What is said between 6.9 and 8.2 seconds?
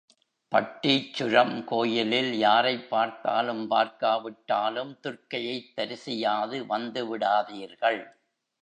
விடாதீர்கள்.